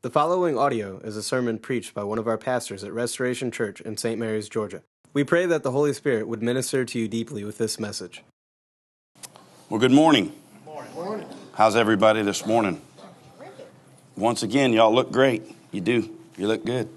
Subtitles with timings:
[0.00, 3.80] The following audio is a sermon preached by one of our pastors at Restoration Church
[3.80, 4.16] in St.
[4.16, 4.84] Mary's, Georgia.
[5.12, 8.22] We pray that the Holy Spirit would minister to you deeply with this message.
[9.68, 10.32] Well, good morning.
[10.64, 11.26] Good Morning.
[11.54, 12.80] How's everybody this morning?
[14.16, 15.42] Once again, y'all look great.
[15.72, 16.16] You do.
[16.36, 16.88] You look good.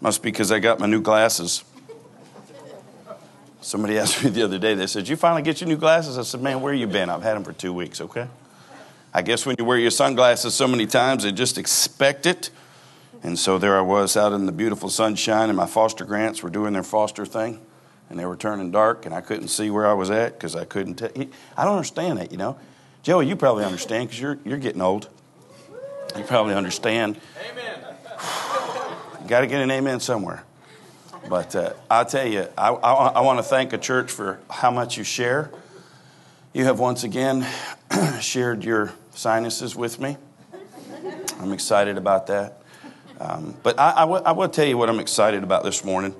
[0.00, 1.62] Must be because I got my new glasses.
[3.60, 6.18] Somebody asked me the other day, they said, You finally get your new glasses?
[6.18, 7.08] I said, Man, where you been?
[7.08, 8.26] I've had them for two weeks, okay?
[9.16, 12.50] I guess when you wear your sunglasses so many times, they just expect it.
[13.22, 16.50] And so there I was out in the beautiful sunshine, and my foster grants were
[16.50, 17.58] doing their foster thing,
[18.10, 20.66] and they were turning dark, and I couldn't see where I was at because I
[20.66, 21.08] couldn't tell.
[21.56, 22.58] I don't understand that, you know.
[23.02, 25.08] Joey, you probably understand because you're, you're getting old.
[26.14, 27.18] You probably understand.
[27.50, 27.80] Amen.
[29.26, 30.44] Got to get an amen somewhere.
[31.26, 34.70] But uh, I'll tell you, I, I, I want to thank a church for how
[34.70, 35.50] much you share.
[36.52, 37.46] You have once again
[38.20, 40.16] shared your sinuses with me.
[41.40, 42.62] I'm excited about that.
[43.18, 46.14] Um, but I, I, w- I will tell you what I'm excited about this morning.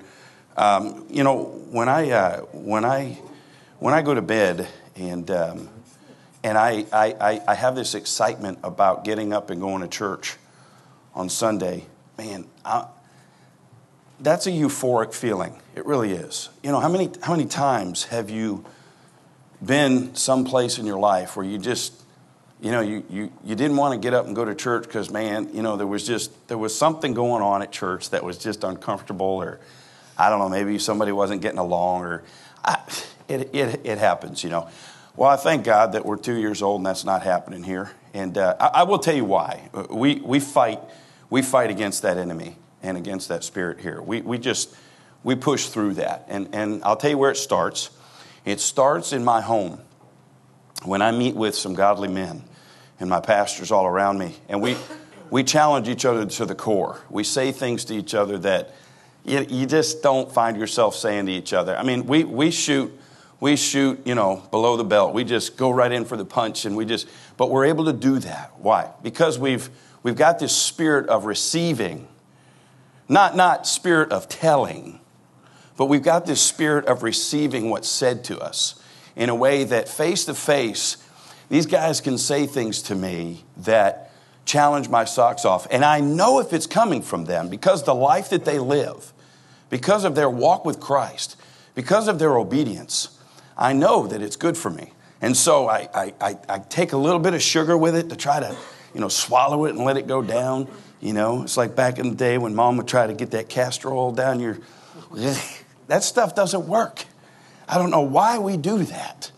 [0.57, 3.19] Um, you know, when I, uh, when, I,
[3.77, 5.69] when I go to bed and, um,
[6.43, 10.37] and I, I, I have this excitement about getting up and going to church
[11.13, 11.85] on Sunday,
[12.17, 12.87] man, I,
[14.19, 15.61] that's a euphoric feeling.
[15.75, 16.49] It really is.
[16.63, 18.65] You know, how many, how many times have you
[19.63, 21.93] been someplace in your life where you just
[22.59, 25.11] you know, you, you, you didn't want to get up and go to church because,
[25.11, 28.37] man, you know, there was just, there was something going on at church that was
[28.37, 29.59] just uncomfortable or,
[30.17, 32.23] I don't know, maybe somebody wasn't getting along or,
[32.65, 32.81] I,
[33.27, 34.69] it, it, it happens, you know.
[35.15, 37.91] Well, I thank God that we're two years old and that's not happening here.
[38.13, 39.69] And uh, I, I will tell you why.
[39.91, 40.79] We, we, fight,
[41.29, 44.01] we fight against that enemy and against that spirit here.
[44.01, 44.75] We, we just,
[45.23, 46.25] we push through that.
[46.27, 47.91] And, and I'll tell you where it starts.
[48.45, 49.81] It starts in my home
[50.83, 52.43] when I meet with some godly men
[52.99, 54.75] and my pastors all around me, and we,
[55.29, 57.01] we challenge each other to the core.
[57.09, 58.73] We say things to each other that
[59.25, 61.75] you, you just don't find yourself saying to each other.
[61.75, 62.97] I mean, we, we shoot
[63.39, 65.13] we shoot, you know, below the belt.
[65.13, 67.07] We just go right in for the punch and we just
[67.37, 68.53] but we're able to do that.
[68.57, 68.91] Why?
[69.03, 69.69] Because we've
[70.03, 72.07] we've got this spirit of receiving.
[73.07, 74.99] Not not spirit of telling,
[75.77, 78.81] but we've got this spirit of receiving what's said to us
[79.17, 80.97] in a way that face to face,
[81.49, 84.11] these guys can say things to me that
[84.45, 85.67] challenge my socks off.
[85.71, 89.11] And I know if it's coming from them because the life that they live,
[89.69, 91.35] because of their walk with Christ,
[91.73, 93.19] because of their obedience,
[93.57, 94.93] I know that it's good for me.
[95.19, 98.15] And so I, I, I, I take a little bit of sugar with it to
[98.15, 98.55] try to,
[98.93, 100.67] you know, swallow it and let it go down.
[101.01, 103.49] You know, it's like back in the day when mom would try to get that
[103.49, 104.59] castor oil down your.
[105.87, 107.05] That stuff doesn't work.
[107.67, 109.31] I don't know why we do that,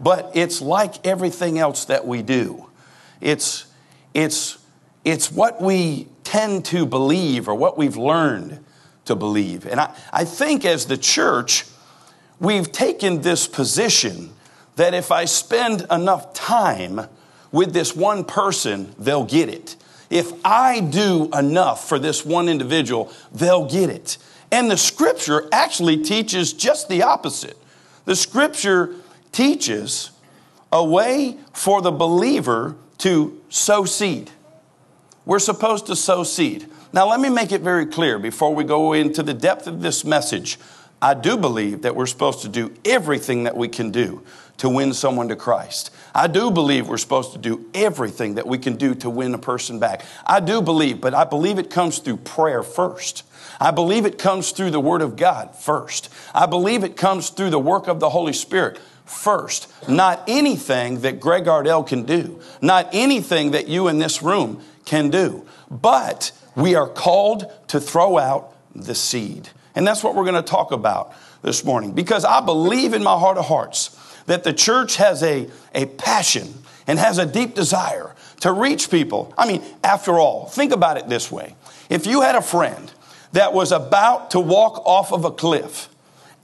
[0.00, 2.68] but it's like everything else that we do.
[3.20, 3.66] It's,
[4.12, 4.58] it's,
[5.04, 8.64] it's what we tend to believe or what we've learned
[9.04, 9.66] to believe.
[9.66, 11.64] And I, I think as the church,
[12.40, 14.30] we've taken this position
[14.76, 17.08] that if I spend enough time
[17.52, 19.76] with this one person, they'll get it.
[20.10, 24.18] If I do enough for this one individual, they'll get it.
[24.52, 27.56] And the scripture actually teaches just the opposite.
[28.06, 28.94] The scripture
[29.32, 30.10] teaches
[30.72, 34.30] a way for the believer to sow seed.
[35.24, 36.68] We're supposed to sow seed.
[36.92, 40.04] Now, let me make it very clear before we go into the depth of this
[40.04, 40.58] message.
[41.02, 44.22] I do believe that we're supposed to do everything that we can do
[44.58, 45.90] to win someone to Christ.
[46.14, 49.38] I do believe we're supposed to do everything that we can do to win a
[49.38, 50.04] person back.
[50.24, 53.24] I do believe, but I believe it comes through prayer first.
[53.60, 56.12] I believe it comes through the Word of God first.
[56.34, 59.72] I believe it comes through the work of the Holy Spirit first.
[59.88, 65.10] Not anything that Greg Ardell can do, not anything that you in this room can
[65.10, 69.48] do, but we are called to throw out the seed.
[69.74, 73.18] And that's what we're going to talk about this morning because I believe in my
[73.18, 73.96] heart of hearts
[74.26, 76.54] that the church has a, a passion
[76.86, 79.32] and has a deep desire to reach people.
[79.36, 81.54] I mean, after all, think about it this way.
[81.88, 82.92] If you had a friend
[83.32, 85.88] that was about to walk off of a cliff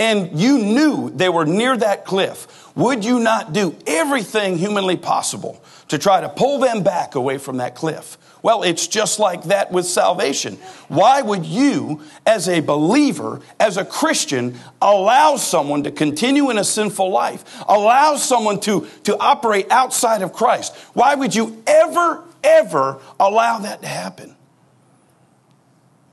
[0.02, 5.62] and you knew they were near that cliff, would you not do everything humanly possible
[5.88, 8.19] to try to pull them back away from that cliff?
[8.43, 10.56] Well, it's just like that with salvation.
[10.88, 16.64] Why would you, as a believer, as a Christian, allow someone to continue in a
[16.64, 20.75] sinful life, allow someone to, to operate outside of Christ?
[20.94, 24.34] Why would you ever, ever allow that to happen?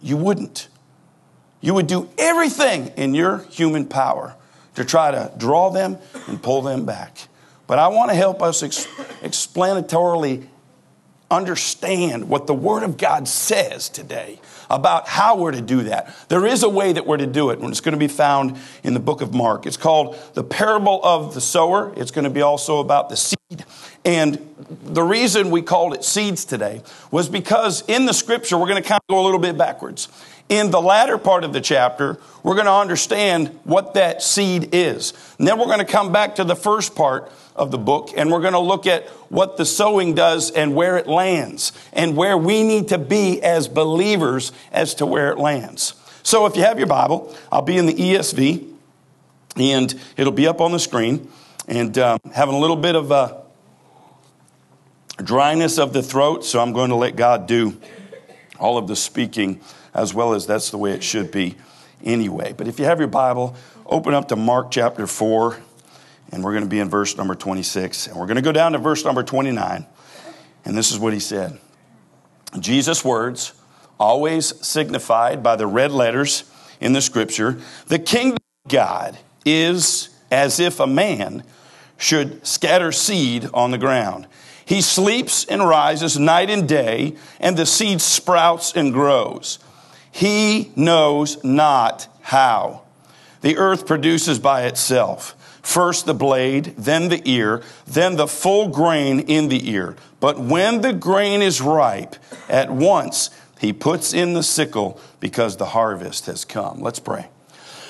[0.02, 0.68] You wouldn't.
[1.62, 4.36] You would do everything in your human power
[4.76, 5.98] to try to draw them
[6.28, 7.28] and pull them back.
[7.68, 8.88] But I want to help us ex-
[9.22, 10.48] explanatorily
[11.30, 16.16] understand what the Word of God says today about how we're to do that.
[16.30, 18.58] There is a way that we're to do it, and it's going to be found
[18.84, 19.66] in the book of Mark.
[19.66, 21.94] It's called the parable of the sower.
[21.96, 23.66] It's going to be also about the seed.
[24.06, 24.40] And
[24.84, 28.88] the reason we called it seeds today was because in the scripture, we're going to
[28.88, 30.08] kind of go a little bit backwards.
[30.50, 35.14] In the latter part of the chapter, we're going to understand what that seed is.
[35.38, 38.32] And then we're going to come back to the first part of the book and
[38.32, 42.38] we're going to look at what the sowing does and where it lands and where
[42.38, 45.94] we need to be as believers as to where it lands.
[46.24, 48.74] So if you have your Bible, I'll be in the ESV
[49.58, 51.30] and it'll be up on the screen
[51.68, 53.44] and um, having a little bit of a
[55.24, 57.80] dryness of the throat, so I'm going to let God do
[58.58, 59.62] all of the speaking
[60.00, 61.56] as well as that's the way it should be
[62.04, 62.54] anyway.
[62.54, 63.56] But if you have your Bible,
[63.86, 65.60] open up to Mark chapter 4
[66.32, 68.08] and we're going to be in verse number 26.
[68.08, 69.86] And we're going to go down to verse number 29.
[70.64, 71.60] And this is what he said
[72.60, 73.54] Jesus' words,
[74.00, 76.50] always signified by the red letters
[76.80, 81.44] in the scripture the kingdom of God is as if a man
[81.98, 84.28] should scatter seed on the ground.
[84.64, 89.58] He sleeps and rises night and day, and the seed sprouts and grows.
[90.12, 92.84] He knows not how.
[93.42, 95.36] The earth produces by itself
[95.70, 99.96] First the blade, then the ear, then the full grain in the ear.
[100.20, 102.16] But when the grain is ripe,
[102.50, 103.30] at once
[103.60, 106.80] he puts in the sickle because the harvest has come.
[106.80, 107.28] Let's pray.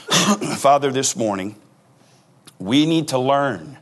[0.57, 1.55] Father, this morning,
[2.57, 3.77] we need to learn.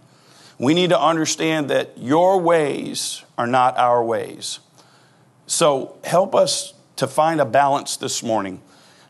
[0.59, 4.59] We need to understand that your ways are not our ways.
[5.47, 8.61] So help us to find a balance this morning.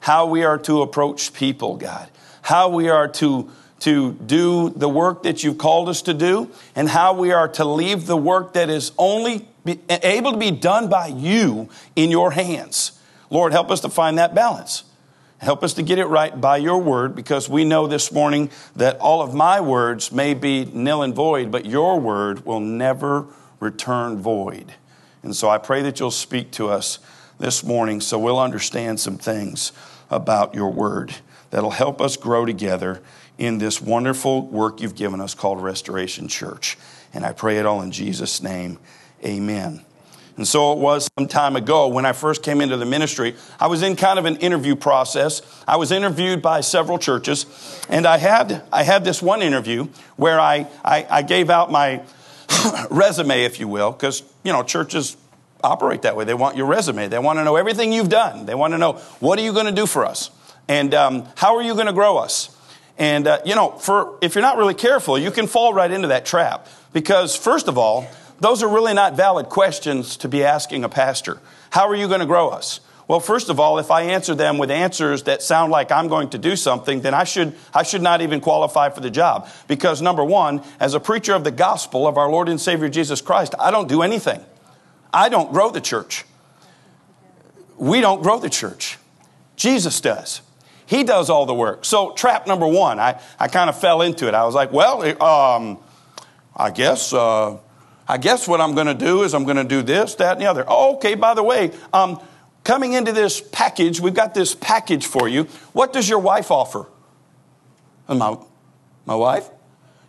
[0.01, 2.09] How we are to approach people, God.
[2.43, 3.49] How we are to
[3.79, 7.65] to do the work that you've called us to do and how we are to
[7.65, 12.31] leave the work that is only be, able to be done by you in your
[12.31, 12.99] hands.
[13.29, 14.83] Lord, help us to find that balance.
[15.39, 18.97] Help us to get it right by your word because we know this morning that
[18.97, 23.27] all of my words may be nil and void, but your word will never
[23.59, 24.73] return void.
[25.21, 26.97] And so I pray that you'll speak to us
[27.39, 29.71] this morning so we'll understand some things
[30.09, 31.15] about your word
[31.49, 33.01] that'll help us grow together
[33.37, 36.77] in this wonderful work you've given us called Restoration Church.
[37.13, 38.79] And I pray it all in Jesus' name.
[39.23, 39.83] Amen.
[40.37, 43.35] And so it was some time ago when I first came into the ministry.
[43.59, 45.41] I was in kind of an interview process.
[45.67, 47.47] I was interviewed by several churches,
[47.89, 52.03] and I had, I had this one interview where I, I, I gave out my
[52.91, 55.17] resume, if you will, because, you know, churches
[55.63, 56.25] operate that way.
[56.25, 57.07] They want your resume.
[57.07, 58.45] They want to know everything you've done.
[58.45, 60.31] They want to know, what are you going to do for us?
[60.67, 62.55] And um, how are you going to grow us?
[62.97, 66.07] And, uh, you know, for, if you're not really careful, you can fall right into
[66.09, 66.67] that trap.
[66.93, 68.07] Because, first of all,
[68.39, 71.39] those are really not valid questions to be asking a pastor.
[71.69, 72.79] How are you going to grow us?
[73.07, 76.29] Well, first of all, if I answer them with answers that sound like I'm going
[76.31, 79.47] to do something, then I should, I should not even qualify for the job.
[79.67, 83.21] Because, number one, as a preacher of the gospel of our Lord and Savior Jesus
[83.21, 84.43] Christ, I don't do anything.
[85.13, 86.25] I don't grow the church.
[87.77, 88.97] We don't grow the church.
[89.55, 90.41] Jesus does.
[90.85, 91.85] He does all the work.
[91.85, 94.33] So, trap number one, I, I kind of fell into it.
[94.33, 95.79] I was like, well, um,
[96.55, 97.13] I guess.
[97.13, 97.57] Uh,
[98.07, 100.41] I guess what I'm going to do is I'm going to do this, that, and
[100.41, 100.63] the other.
[100.67, 102.21] Oh, okay, by the way, um,
[102.63, 105.43] coming into this package, we've got this package for you.
[105.73, 106.85] What does your wife offer?
[108.07, 108.37] My,
[109.05, 109.49] my wife?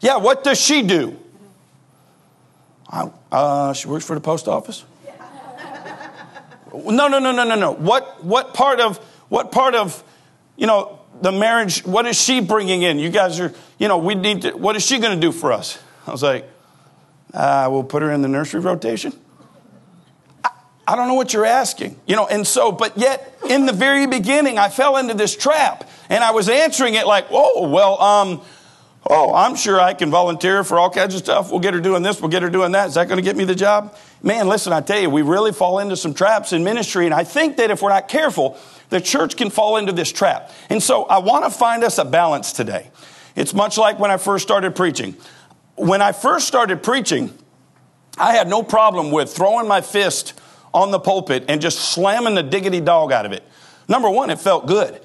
[0.01, 1.19] Yeah, what does she do?
[2.91, 4.85] I, uh, she works for the post office.
[6.73, 7.73] No, no, no, no, no, no.
[7.73, 10.03] What, what part of, what part of
[10.59, 12.99] you know, the marriage, what is she bringing in?
[12.99, 15.53] You guys are, you know, we need to, what is she going to do for
[15.53, 15.79] us?
[16.07, 16.49] I was like,
[17.33, 19.13] uh, we'll put her in the nursery rotation.
[20.45, 20.51] I,
[20.87, 24.07] I don't know what you're asking, you know, and so, but yet in the very
[24.07, 28.43] beginning, I fell into this trap and I was answering it like, oh, well, um,
[29.09, 31.51] oh, I'm sure I can volunteer for all kinds of stuff.
[31.51, 32.89] We'll get her doing this, we'll get her doing that.
[32.89, 33.97] Is that going to get me the job?
[34.23, 37.25] Man, listen, I tell you, we really fall into some traps in ministry, and I
[37.25, 38.59] think that if we're not careful,
[38.91, 40.51] the church can fall into this trap.
[40.69, 42.91] And so I want to find us a balance today.
[43.37, 45.17] It's much like when I first started preaching.
[45.77, 47.33] When I first started preaching,
[48.17, 50.39] I had no problem with throwing my fist
[50.75, 53.45] on the pulpit and just slamming the diggity dog out of it.
[53.87, 55.01] Number one, it felt good.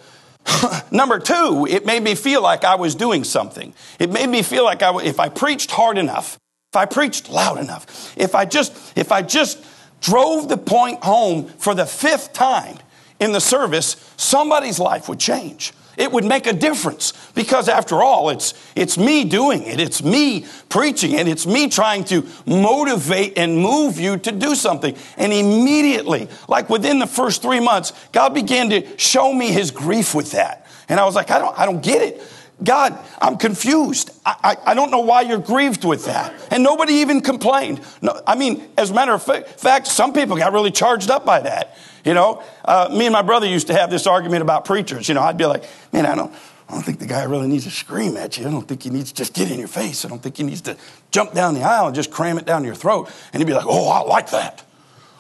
[0.92, 3.74] Number two, it made me feel like I was doing something.
[4.00, 6.38] It made me feel like I, if I preached hard enough,
[6.72, 9.64] if I preached loud enough, if I just, if I just
[10.02, 12.78] drove the point home for the fifth time,
[13.24, 15.72] in the service, somebody's life would change.
[15.96, 19.80] It would make a difference because after all, it's, it's me doing it.
[19.80, 21.28] It's me preaching it.
[21.28, 24.96] It's me trying to motivate and move you to do something.
[25.18, 30.16] And immediately, like within the first three months, God began to show me his grief
[30.16, 30.66] with that.
[30.90, 32.22] And I was like, I don't, I don't get it.
[32.64, 34.12] God, I'm confused.
[34.26, 34.36] I,
[34.66, 36.34] I, I, don't know why you're grieved with that.
[36.52, 37.82] And nobody even complained.
[38.02, 41.42] No, I mean, as a matter of fact, some people got really charged up by
[41.42, 41.76] that.
[42.04, 45.08] You know, uh, me and my brother used to have this argument about preachers.
[45.08, 46.34] You know, I'd be like, man, I don't,
[46.68, 48.48] I don't think the guy really needs to scream at you.
[48.48, 50.04] I don't think he needs to just get in your face.
[50.04, 50.78] I don't think he needs to
[51.12, 53.10] jump down the aisle and just cram it down your throat.
[53.32, 54.64] And he'd be like, oh, I like that.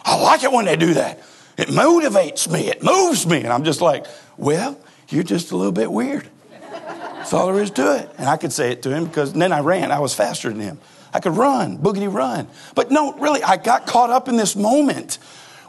[0.03, 1.21] I like it when they do that.
[1.57, 2.69] It motivates me.
[2.69, 3.37] It moves me.
[3.37, 4.05] And I'm just like,
[4.37, 4.77] well,
[5.09, 6.27] you're just a little bit weird.
[6.59, 8.09] That's all there is to it.
[8.17, 9.91] And I could say it to him because then I ran.
[9.91, 10.79] I was faster than him.
[11.13, 12.47] I could run, boogity run.
[12.75, 15.19] But no, really, I got caught up in this moment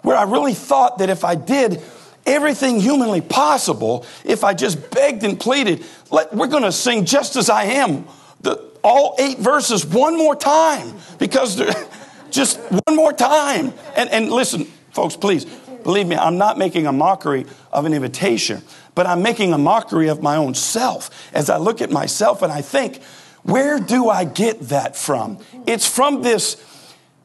[0.04, 1.82] where I really thought that if I did
[2.26, 7.36] everything humanly possible, if I just begged and pleaded, let, we're going to sing just
[7.36, 8.06] as I am,
[8.42, 11.56] the, all eight verses one more time, because
[12.30, 13.72] just one more time.
[13.96, 18.60] And, and listen, folks, please, believe me, I'm not making a mockery of an invitation,
[18.94, 22.52] but I'm making a mockery of my own self as I look at myself and
[22.52, 23.02] I think,
[23.42, 25.38] where do I get that from?
[25.66, 26.56] It's from this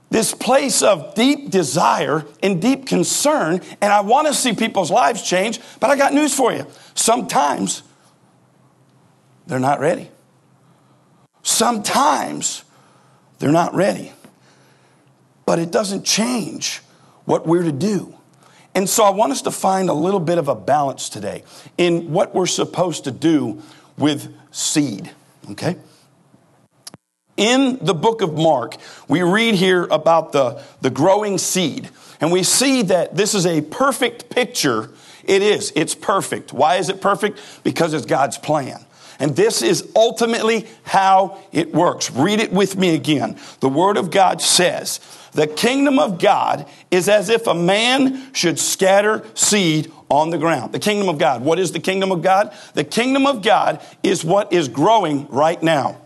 [0.10, 5.22] this place of deep desire and deep concern, and I want to see people's lives
[5.22, 6.66] change, but I got news for you.
[6.96, 7.84] Sometimes
[9.46, 10.10] they're not ready.
[11.44, 12.64] Sometimes
[13.40, 14.12] they're not ready.
[15.46, 16.82] But it doesn't change
[17.26, 18.16] what we're to do.
[18.76, 21.44] And so I want us to find a little bit of a balance today
[21.78, 23.62] in what we're supposed to do
[23.98, 25.12] with seed,
[25.52, 25.76] okay?
[27.40, 28.76] In the book of Mark,
[29.08, 31.90] we read here about the, the growing seed.
[32.20, 34.90] And we see that this is a perfect picture.
[35.24, 35.72] It is.
[35.74, 36.52] It's perfect.
[36.52, 37.40] Why is it perfect?
[37.64, 38.84] Because it's God's plan.
[39.20, 42.12] And this is ultimately how it works.
[42.12, 43.38] Read it with me again.
[43.62, 45.00] The Word of God says,
[45.32, 50.74] The kingdom of God is as if a man should scatter seed on the ground.
[50.74, 51.42] The kingdom of God.
[51.42, 52.54] What is the kingdom of God?
[52.74, 56.02] The kingdom of God is what is growing right now.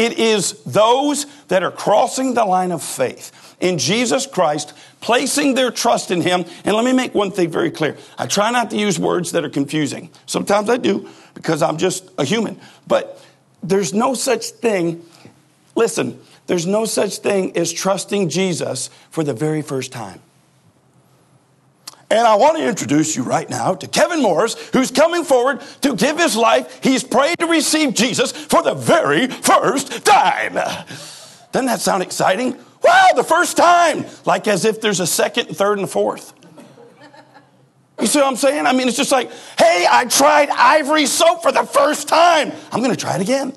[0.00, 5.70] It is those that are crossing the line of faith in Jesus Christ, placing their
[5.70, 6.46] trust in Him.
[6.64, 7.98] And let me make one thing very clear.
[8.16, 10.08] I try not to use words that are confusing.
[10.24, 12.58] Sometimes I do because I'm just a human.
[12.86, 13.22] But
[13.62, 15.04] there's no such thing,
[15.74, 20.22] listen, there's no such thing as trusting Jesus for the very first time.
[22.10, 25.94] And I want to introduce you right now to Kevin Morris, who's coming forward to
[25.94, 26.82] give his life.
[26.82, 30.54] He's prayed to receive Jesus for the very first time.
[31.52, 32.56] Doesn't that sound exciting?
[32.82, 34.06] Wow, the first time!
[34.24, 36.32] Like as if there's a second, and third, and fourth.
[38.00, 38.66] You see what I'm saying?
[38.66, 42.50] I mean, it's just like, hey, I tried ivory soap for the first time.
[42.72, 43.52] I'm going to try it again.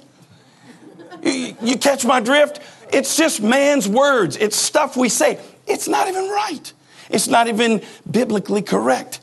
[1.23, 2.59] You, you catch my drift?
[2.91, 5.39] It's just man's words, it's stuff we say.
[5.65, 6.73] It's not even right.
[7.09, 9.19] It's not even biblically correct.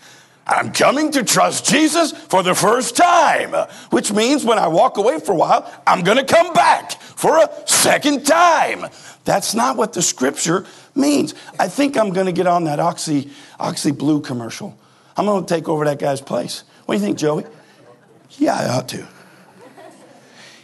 [0.47, 3.55] I'm coming to trust Jesus for the first time,
[3.91, 7.39] which means when I walk away for a while, I'm going to come back for
[7.39, 8.87] a second time.
[9.25, 11.35] That's not what the scripture means.
[11.59, 14.77] I think I'm going to get on that Oxy, Oxy Blue commercial.
[15.17, 16.65] I'm going to take over that guy's place.
[16.87, 17.45] What do you think, Joey?
[18.39, 19.07] Yeah, I ought to.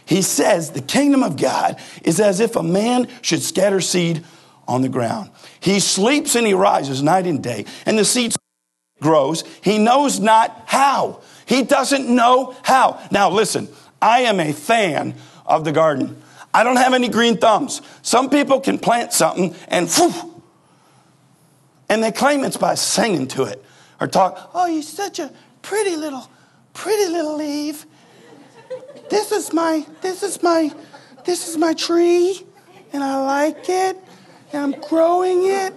[0.05, 4.23] He says the kingdom of God is as if a man should scatter seed
[4.67, 5.31] on the ground.
[5.59, 8.33] He sleeps and he rises night and day, and the seed
[9.01, 9.43] grows.
[9.61, 11.21] He knows not how.
[11.45, 12.99] He doesn't know how.
[13.11, 13.69] Now, listen,
[14.01, 16.21] I am a fan of the garden.
[16.53, 17.81] I don't have any green thumbs.
[18.01, 20.41] Some people can plant something and whew,
[21.89, 23.63] and they claim it's by singing to it
[24.01, 25.31] or talk, oh, you're such a
[25.61, 26.29] pretty little,
[26.73, 27.85] pretty little leaf.
[29.09, 30.71] This is my, this is my,
[31.25, 32.45] this is my tree,
[32.91, 33.97] and I like it
[34.53, 35.73] I'm growing it,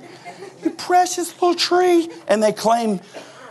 [0.63, 2.09] you precious little tree.
[2.29, 3.01] And they claim,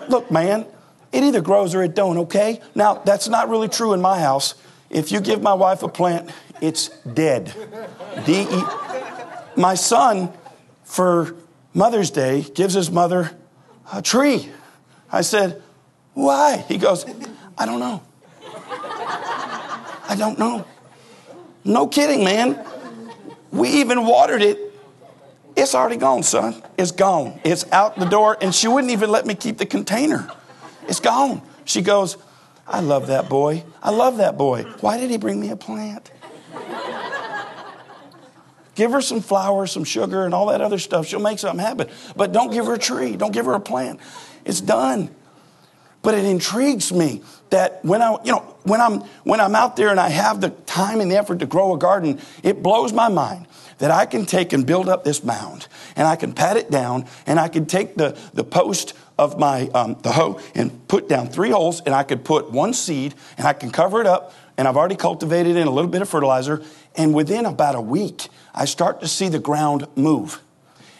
[0.07, 0.65] look, man,
[1.11, 2.61] it either grows or it don't, okay?
[2.75, 4.55] Now, that's not really true in my house.
[4.89, 6.29] If you give my wife a plant,
[6.61, 7.53] it's dead.
[8.25, 8.63] D-E-
[9.55, 10.31] my son,
[10.83, 11.35] for
[11.73, 13.31] Mother's Day, gives his mother
[13.93, 14.49] a tree.
[15.11, 15.61] I said,
[16.13, 16.63] why?
[16.67, 17.05] He goes,
[17.57, 18.03] I don't know.
[20.07, 20.65] I don't know.
[21.63, 22.65] No kidding, man.
[23.51, 24.68] We even watered it
[25.59, 26.61] it's already gone, son.
[26.77, 27.39] It's gone.
[27.43, 28.37] It's out the door.
[28.41, 30.29] And she wouldn't even let me keep the container.
[30.87, 31.41] It's gone.
[31.65, 32.17] She goes,
[32.67, 33.63] I love that boy.
[33.81, 34.63] I love that boy.
[34.81, 36.11] Why did he bring me a plant?
[38.75, 41.05] give her some flowers, some sugar, and all that other stuff.
[41.05, 41.89] She'll make something happen.
[42.15, 43.17] But don't give her a tree.
[43.17, 43.99] Don't give her a plant.
[44.45, 45.13] It's done.
[46.01, 49.89] But it intrigues me that when I, you know, when I'm when I'm out there
[49.89, 53.10] and I have the time and the effort to grow a garden, it blows my
[53.10, 53.48] mind
[53.79, 57.06] that I can take and build up this mound and I can pat it down
[57.25, 61.27] and I can take the, the post of my um, the hoe and put down
[61.27, 64.68] three holes and I could put one seed and I can cover it up and
[64.68, 66.62] I've already cultivated in a little bit of fertilizer.
[66.96, 70.41] And within about a week I start to see the ground move.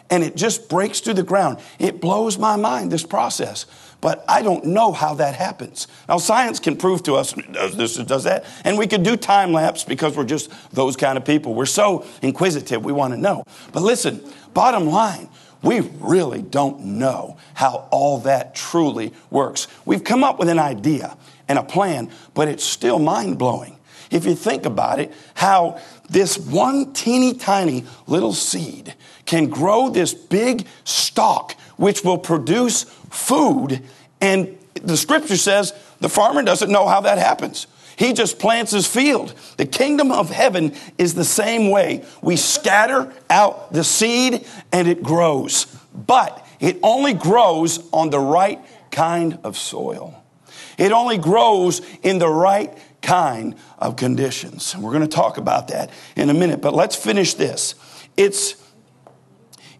[0.10, 1.60] And it just breaks through the ground.
[1.77, 3.65] It blows my mind this process
[4.01, 5.88] but I don't know how that happens.
[6.08, 9.51] Now, science can prove to us does this, does that, and we could do time
[9.51, 11.53] lapse because we're just those kind of people.
[11.53, 13.44] We're so inquisitive, we want to know.
[13.72, 14.22] But listen,
[14.53, 15.29] bottom line,
[15.62, 19.68] we really don't know how all that truly works.
[19.86, 23.75] We've come up with an idea and a plan, but it's still mind blowing.
[24.10, 25.79] If you think about it, how
[26.10, 33.81] this one teeny tiny little seed can grow this big stalk which will produce food.
[34.21, 37.67] And the scripture says the farmer doesn't know how that happens.
[37.97, 39.33] He just plants his field.
[39.57, 42.05] The kingdom of heaven is the same way.
[42.21, 48.59] We scatter out the seed and it grows, but it only grows on the right
[48.91, 50.15] kind of soil.
[50.77, 54.75] It only grows in the right kind of conditions.
[54.77, 57.75] We're going to talk about that in a minute, but let's finish this.
[58.15, 58.55] It's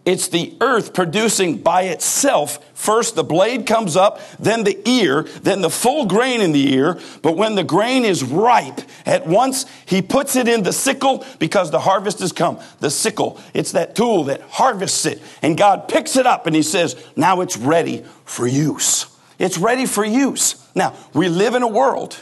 [0.06, 2.58] it's the earth producing by itself.
[2.74, 6.98] First, the blade comes up, then the ear, then the full grain in the ear.
[7.22, 11.70] But when the grain is ripe, at once he puts it in the sickle because
[11.70, 12.58] the harvest has come.
[12.80, 15.20] The sickle, it's that tool that harvests it.
[15.42, 19.06] And God picks it up and he says, now it's ready for use.
[19.38, 20.66] It's ready for use.
[20.74, 22.14] Now, we live in a world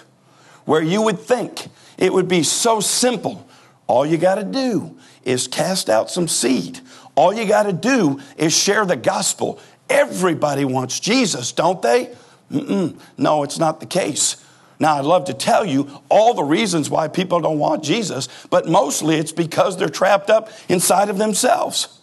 [0.64, 3.48] where you would think it would be so simple.
[3.86, 6.80] All you got to do is cast out some seed
[7.18, 9.58] all you got to do is share the gospel.
[9.90, 12.14] Everybody wants Jesus, don't they?
[12.48, 12.96] Mm-mm.
[13.16, 14.36] No, it's not the case.
[14.78, 18.68] Now, I'd love to tell you all the reasons why people don't want Jesus, but
[18.68, 21.98] mostly it's because they're trapped up inside of themselves.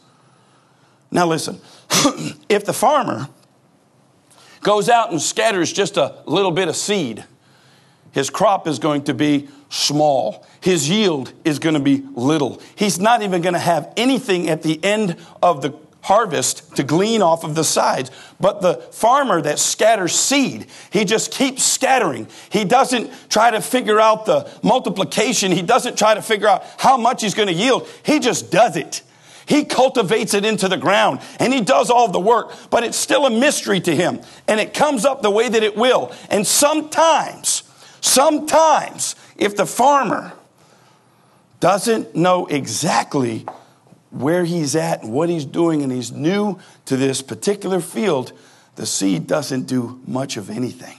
[1.12, 1.62] Now, listen
[2.50, 3.30] if the farmer
[4.60, 7.24] goes out and scatters just a little bit of seed,
[8.16, 10.48] his crop is going to be small.
[10.62, 12.62] His yield is going to be little.
[12.74, 17.22] He's not even going to have anything at the end of the harvest to glean
[17.22, 18.12] off of the sides.
[18.40, 22.30] But the farmer that scatters seed, he just keeps scattering.
[22.50, 25.52] He doesn't try to figure out the multiplication.
[25.52, 27.86] He doesn't try to figure out how much he's going to yield.
[28.04, 29.02] He just does it.
[29.46, 33.26] He cultivates it into the ground and he does all the work, but it's still
[33.26, 34.22] a mystery to him.
[34.48, 36.14] And it comes up the way that it will.
[36.30, 37.64] And sometimes
[38.02, 40.34] Sometimes, if the farmer
[41.60, 43.46] doesn't know exactly
[44.12, 48.32] where he's at and what he's doing, and he's new to this particular field,
[48.76, 50.98] the seed doesn't do much of anything.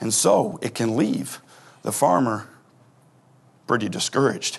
[0.00, 1.40] And so it can leave
[1.82, 2.48] the farmer
[3.66, 4.58] pretty discouraged.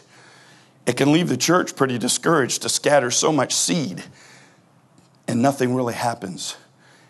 [0.85, 4.03] It can leave the church pretty discouraged to scatter so much seed
[5.27, 6.57] and nothing really happens.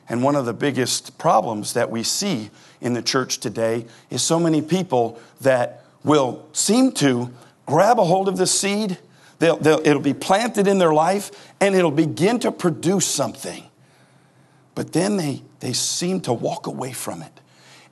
[0.08, 2.52] And one of the biggest problems that we see
[2.84, 7.32] in the church today is so many people that will seem to
[7.66, 9.00] grab a hold of the seed,
[9.40, 13.64] they'll, they'll, it'll be planted in their life, and it'll begin to produce something.
[14.76, 17.32] But then they, they seem to walk away from it.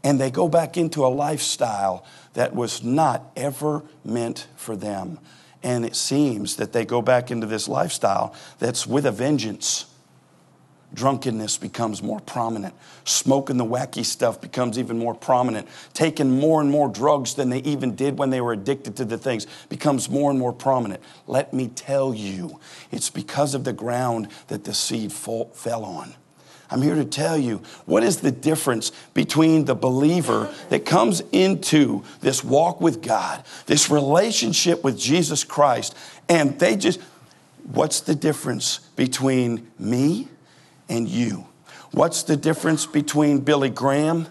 [0.04, 5.20] And they go back into a lifestyle that was not ever meant for them.
[5.64, 9.86] And it seems that they go back into this lifestyle that's with a vengeance
[10.94, 12.74] drunkenness becomes more prominent.
[13.06, 15.68] Smoking the wacky stuff becomes even more prominent.
[15.94, 19.18] Taking more and more drugs than they even did when they were addicted to the
[19.18, 21.02] things becomes more and more prominent.
[21.28, 22.60] Let me tell you,
[22.92, 26.14] it's because of the ground that the seed fall, fell on.
[26.72, 32.04] I'm here to tell you what is the difference between the believer that comes into
[32.22, 35.96] this walk with God, this relationship with Jesus Christ,
[36.30, 37.02] and they just,
[37.64, 40.30] what's the difference between me
[40.92, 41.48] and you?
[41.92, 44.28] What's the difference between Billy Graham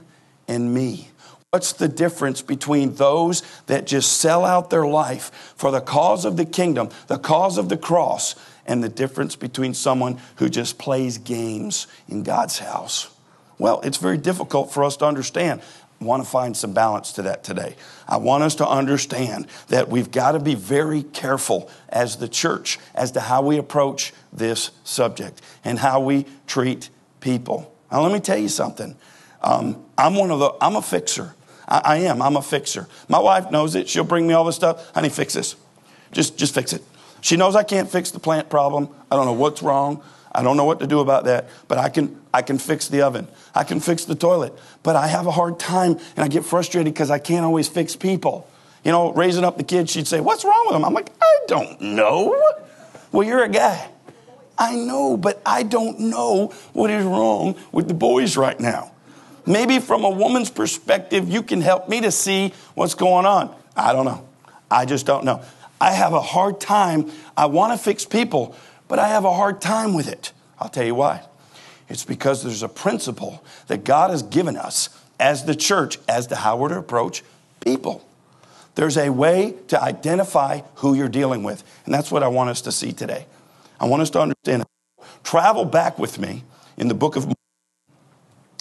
[0.46, 1.08] and me?
[1.50, 6.36] What's the difference between those that just sell out their life for the cause of
[6.36, 11.18] the kingdom, the cause of the cross, and the difference between someone who just plays
[11.18, 13.10] games in God's house?
[13.58, 15.60] Well, it's very difficult for us to understand.
[16.00, 17.76] Want to find some balance to that today.
[18.08, 22.78] I want us to understand that we've got to be very careful as the church
[22.94, 26.88] as to how we approach this subject and how we treat
[27.20, 27.74] people.
[27.92, 28.96] Now, let me tell you something.
[29.42, 31.34] Um, I'm one of the, I'm a fixer.
[31.68, 32.22] I, I, am.
[32.22, 32.88] I'm a fixer.
[33.08, 33.86] My wife knows it.
[33.86, 34.90] She'll bring me all this stuff.
[34.94, 35.54] Honey, fix this.
[36.12, 36.82] Just, just fix it.
[37.20, 38.88] She knows I can't fix the plant problem.
[39.10, 40.02] I don't know what's wrong.
[40.32, 43.02] I don't know what to do about that, but I can, I can fix the
[43.02, 43.26] oven.
[43.54, 44.52] I can fix the toilet.
[44.82, 47.96] But I have a hard time and I get frustrated because I can't always fix
[47.96, 48.48] people.
[48.84, 50.84] You know, raising up the kids, she'd say, What's wrong with them?
[50.84, 52.40] I'm like, I don't know.
[53.12, 53.90] Well, you're a guy.
[54.56, 58.92] I know, but I don't know what is wrong with the boys right now.
[59.46, 63.54] Maybe from a woman's perspective, you can help me to see what's going on.
[63.74, 64.26] I don't know.
[64.70, 65.42] I just don't know.
[65.80, 67.10] I have a hard time.
[67.36, 68.54] I want to fix people,
[68.90, 70.32] but I have a hard time with it.
[70.58, 71.22] I'll tell you why.
[71.88, 74.88] It's because there's a principle that God has given us
[75.20, 77.22] as the church as to how we're to approach
[77.64, 78.04] people.
[78.74, 82.62] There's a way to identify who you're dealing with, and that's what I want us
[82.62, 83.26] to see today.
[83.78, 84.64] I want us to understand.
[85.22, 86.42] Travel back with me
[86.76, 87.32] in the book of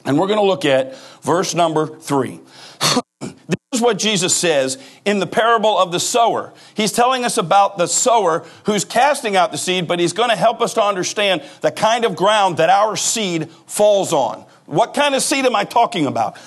[0.06, 2.40] and we're going to look at verse number three.
[3.20, 6.54] this is what Jesus says in the parable of the sower.
[6.74, 10.36] He's telling us about the sower who's casting out the seed, but he's going to
[10.36, 14.46] help us to understand the kind of ground that our seed falls on.
[14.66, 16.38] What kind of seed am I talking about?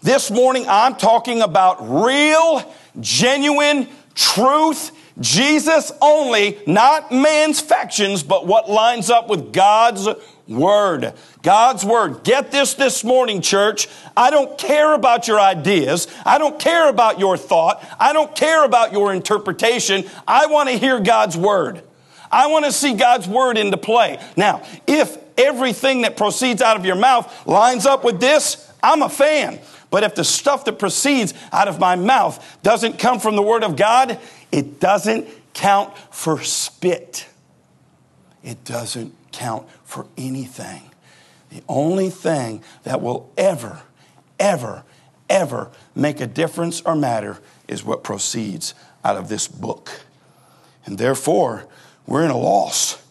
[0.00, 4.90] This morning, I'm talking about real, genuine, truth,
[5.20, 10.08] Jesus only, not man's factions, but what lines up with God's
[10.56, 11.14] Word.
[11.42, 12.24] God's Word.
[12.24, 13.88] Get this this morning, church.
[14.16, 16.06] I don't care about your ideas.
[16.24, 17.84] I don't care about your thought.
[17.98, 20.04] I don't care about your interpretation.
[20.26, 21.82] I want to hear God's Word.
[22.30, 24.18] I want to see God's Word into play.
[24.36, 29.08] Now, if everything that proceeds out of your mouth lines up with this, I'm a
[29.08, 29.58] fan.
[29.90, 33.62] But if the stuff that proceeds out of my mouth doesn't come from the Word
[33.62, 34.18] of God,
[34.50, 37.26] it doesn't count for spit.
[38.42, 40.90] It doesn't count for anything.
[41.50, 43.82] The only thing that will ever,
[44.40, 44.84] ever,
[45.28, 48.74] ever make a difference or matter is what proceeds
[49.04, 49.90] out of this book.
[50.86, 51.66] And therefore,
[52.06, 53.04] we're in a loss.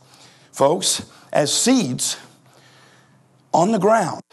[0.51, 2.17] Folks, as seeds
[3.53, 4.23] on the ground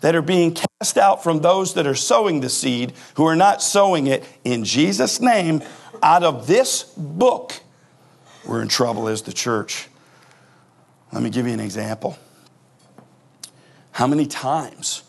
[0.00, 3.62] that are being cast out from those that are sowing the seed who are not
[3.62, 5.62] sowing it in Jesus' name
[6.02, 7.60] out of this book,
[8.44, 9.88] we're in trouble as the church.
[11.12, 12.18] Let me give you an example.
[13.92, 15.02] How many times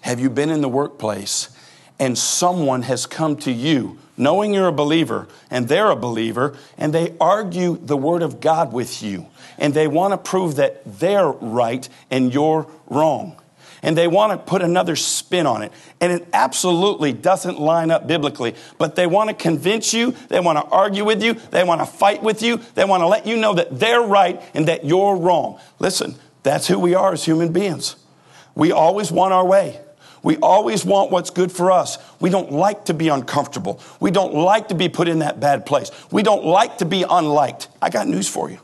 [0.00, 1.50] have you been in the workplace
[1.98, 6.92] and someone has come to you knowing you're a believer and they're a believer and
[6.92, 9.26] they argue the word of God with you
[9.58, 13.40] and they want to prove that they're right and you're wrong?
[13.82, 15.72] And they want to put another spin on it.
[16.00, 20.58] And it absolutely doesn't line up biblically, but they want to convince you, they want
[20.58, 23.36] to argue with you, they want to fight with you, they want to let you
[23.36, 25.60] know that they're right and that you're wrong.
[25.78, 27.96] Listen, that's who we are as human beings.
[28.54, 29.80] We always want our way.
[30.22, 31.98] We always want what's good for us.
[32.18, 33.80] We don't like to be uncomfortable.
[34.00, 35.92] We don't like to be put in that bad place.
[36.10, 37.68] We don't like to be unliked.
[37.80, 38.58] I got news for you.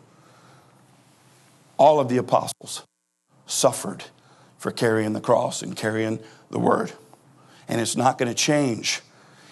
[1.77, 2.83] All of the apostles
[3.47, 4.03] suffered
[4.63, 6.21] for carrying the cross and carrying
[6.51, 6.93] the word.
[7.67, 9.01] And it's not going to change.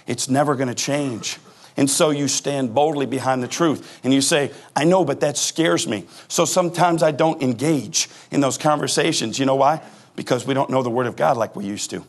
[0.07, 1.39] It's never going to change.
[1.77, 5.37] And so you stand boldly behind the truth and you say, I know, but that
[5.37, 6.07] scares me.
[6.29, 9.37] So sometimes I don't engage in those conversations.
[9.37, 9.83] You know why?
[10.15, 12.05] Because we don't know the Word of God like we used to.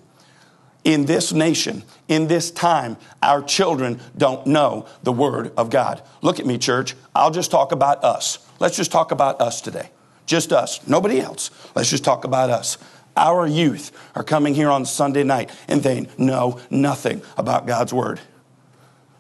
[0.84, 6.04] In this nation, in this time, our children don't know the Word of God.
[6.22, 6.94] Look at me, church.
[7.16, 8.38] I'll just talk about us.
[8.60, 9.90] Let's just talk about us today.
[10.26, 11.52] Just us, nobody else.
[11.76, 12.78] Let's just talk about us.
[13.18, 18.22] Our youth are coming here on Sunday night and they know nothing about God's Word.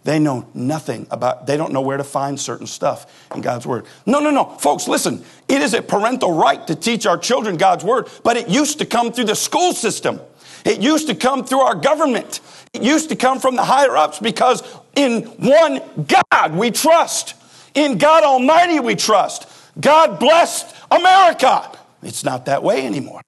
[0.04, 3.86] They know nothing about, they don't know where to find certain stuff in God's Word.
[4.06, 4.46] No, no, no.
[4.46, 5.24] Folks, listen.
[5.48, 8.86] It is a parental right to teach our children God's Word, but it used to
[8.86, 10.20] come through the school system.
[10.66, 12.40] It used to come through our government.
[12.74, 14.64] It used to come from the higher ups because
[14.96, 17.36] in one God we trust.
[17.74, 19.48] In God Almighty we trust.
[19.82, 21.72] God blessed America.
[22.04, 23.22] It's not that way anymore.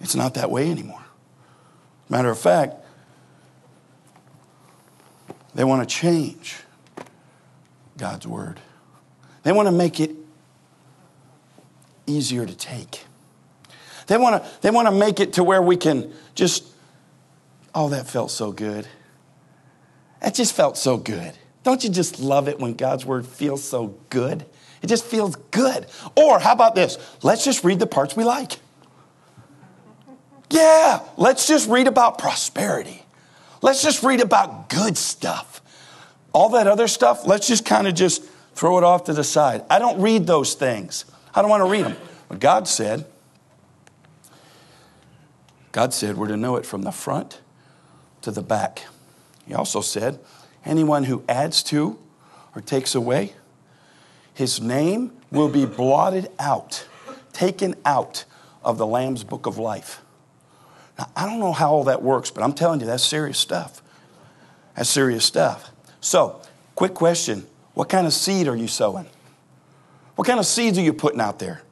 [0.00, 1.04] It's not that way anymore.
[2.08, 2.74] Matter of fact,
[5.54, 6.56] they want to change
[7.96, 8.60] God's word.
[9.42, 10.10] They want to make it
[12.06, 13.04] easier to take.
[14.06, 16.64] They want to, they want to make it to where we can just,
[17.74, 18.86] oh, that felt so good.
[20.20, 21.32] That just felt so good.
[21.62, 24.46] Don't you just love it when God's word feels so good?
[24.82, 25.86] It just feels good.
[26.16, 26.98] Or how about this?
[27.22, 28.58] Let's just read the parts we like.
[30.50, 33.04] Yeah, let's just read about prosperity.
[33.62, 35.60] Let's just read about good stuff.
[36.32, 39.64] All that other stuff, let's just kind of just throw it off to the side.
[39.70, 41.04] I don't read those things.
[41.34, 41.96] I don't want to read them.
[42.28, 43.04] But God said,
[45.72, 47.40] God said we're to know it from the front
[48.22, 48.86] to the back.
[49.46, 50.18] He also said,
[50.64, 51.98] anyone who adds to
[52.54, 53.34] or takes away,
[54.34, 56.86] his name will be blotted out,
[57.32, 58.24] taken out
[58.62, 60.00] of the Lamb's book of life.
[60.98, 63.82] Now, I don't know how all that works, but I'm telling you, that's serious stuff.
[64.76, 65.70] That's serious stuff.
[66.00, 66.40] So,
[66.74, 69.06] quick question What kind of seed are you sowing?
[70.16, 71.62] What kind of seeds are you putting out there?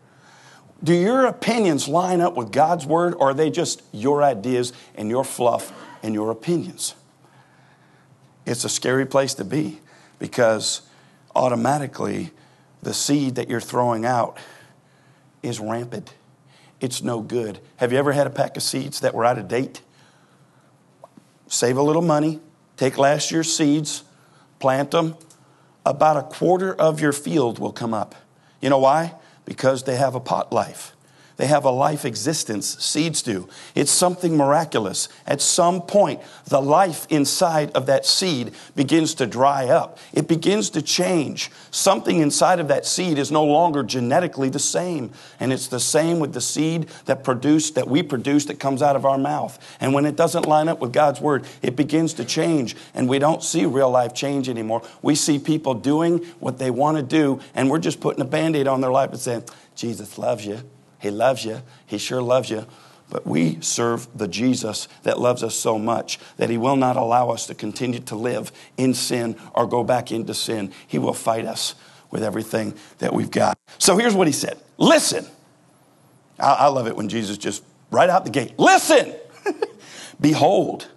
[0.82, 5.10] Do your opinions line up with God's word, or are they just your ideas and
[5.10, 6.94] your fluff and your opinions?
[8.46, 9.80] It's a scary place to be
[10.18, 10.82] because
[11.34, 12.30] automatically
[12.82, 14.38] the seed that you're throwing out
[15.42, 16.14] is rampant.
[16.80, 17.60] It's no good.
[17.76, 19.82] Have you ever had a pack of seeds that were out of date?
[21.48, 22.40] Save a little money,
[22.76, 24.04] take last year's seeds,
[24.58, 25.16] plant them.
[25.84, 28.14] About a quarter of your field will come up.
[28.60, 29.14] You know why?
[29.44, 30.94] Because they have a pot life.
[31.38, 33.48] They have a life existence, seeds do.
[33.76, 35.08] It's something miraculous.
[35.24, 40.00] At some point, the life inside of that seed begins to dry up.
[40.12, 41.52] It begins to change.
[41.70, 45.12] Something inside of that seed is no longer genetically the same.
[45.38, 48.96] And it's the same with the seed that produced that we produce that comes out
[48.96, 49.76] of our mouth.
[49.80, 52.74] And when it doesn't line up with God's word, it begins to change.
[52.94, 54.82] And we don't see real life change anymore.
[55.02, 58.66] We see people doing what they want to do, and we're just putting a band-aid
[58.66, 59.44] on their life and saying,
[59.76, 60.62] Jesus loves you.
[60.98, 61.62] He loves you.
[61.86, 62.66] He sure loves you.
[63.10, 67.30] But we serve the Jesus that loves us so much that He will not allow
[67.30, 70.72] us to continue to live in sin or go back into sin.
[70.86, 71.74] He will fight us
[72.10, 73.58] with everything that we've got.
[73.78, 75.26] So here's what He said Listen.
[76.38, 79.14] I, I love it when Jesus just right out the gate, listen.
[80.20, 80.88] Behold,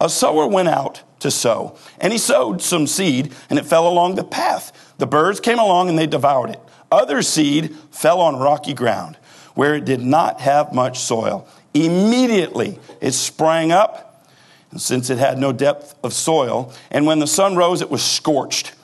[0.00, 4.16] a sower went out to sow, and he sowed some seed, and it fell along
[4.16, 4.94] the path.
[4.98, 6.60] The birds came along and they devoured it.
[6.92, 9.16] Other seed fell on rocky ground
[9.56, 11.48] where it did not have much soil.
[11.74, 14.30] Immediately it sprang up,
[14.70, 18.04] and since it had no depth of soil, and when the sun rose, it was
[18.04, 18.74] scorched.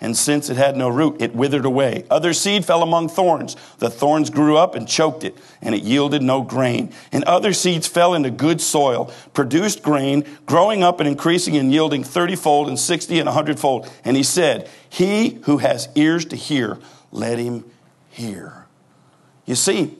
[0.00, 2.04] And since it had no root, it withered away.
[2.10, 3.56] Other seed fell among thorns.
[3.78, 6.92] The thorns grew up and choked it, and it yielded no grain.
[7.12, 12.02] And other seeds fell into good soil, produced grain, growing up and increasing and yielding
[12.02, 13.88] thirtyfold and sixty and a hundredfold.
[14.04, 16.78] And he said, He who has ears to hear,
[17.12, 17.64] let him
[18.10, 18.66] hear.
[19.46, 19.98] You see,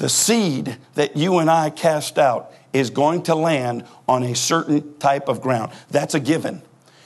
[0.00, 4.96] the seed that you and I cast out is going to land on a certain
[4.96, 5.72] type of ground.
[5.90, 6.62] That's a given.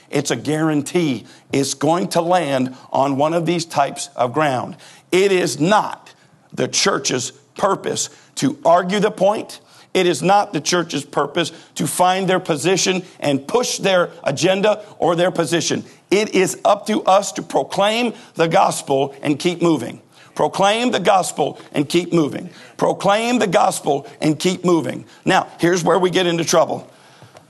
[0.09, 1.25] It's a guarantee.
[1.51, 4.77] It's going to land on one of these types of ground.
[5.11, 6.13] It is not
[6.53, 9.59] the church's purpose to argue the point.
[9.93, 15.17] It is not the church's purpose to find their position and push their agenda or
[15.17, 15.83] their position.
[16.09, 20.01] It is up to us to proclaim the gospel and keep moving.
[20.35, 22.49] Proclaim the gospel and keep moving.
[22.77, 25.05] Proclaim the gospel and keep moving.
[25.23, 26.91] Now, here's where we get into trouble.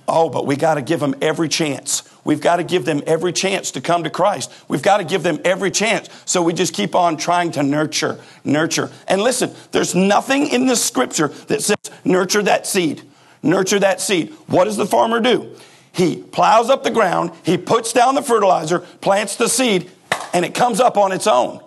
[0.08, 2.04] Oh, but we got to give them every chance.
[2.24, 4.52] We've got to give them every chance to come to Christ.
[4.68, 6.10] We've got to give them every chance.
[6.26, 8.92] So we just keep on trying to nurture, nurture.
[9.08, 13.02] And listen, there's nothing in the scripture that says nurture that seed.
[13.42, 14.32] Nurture that seed.
[14.48, 15.56] What does the farmer do?
[15.92, 19.90] He plows up the ground, he puts down the fertilizer, plants the seed,
[20.34, 21.62] and it comes up on its own.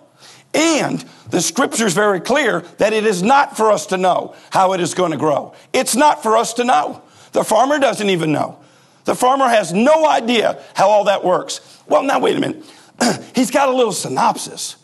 [0.53, 4.73] And the scripture is very clear that it is not for us to know how
[4.73, 5.53] it is going to grow.
[5.73, 7.03] It's not for us to know.
[7.33, 8.59] The farmer doesn't even know.
[9.05, 11.81] The farmer has no idea how all that works.
[11.87, 12.63] Well, now, wait a minute.
[13.35, 14.75] He's got a little synopsis.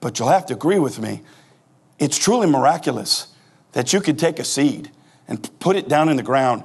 [0.00, 1.22] But you'll have to agree with me.
[1.98, 3.28] It's truly miraculous
[3.72, 4.90] that you could take a seed
[5.26, 6.62] and put it down in the ground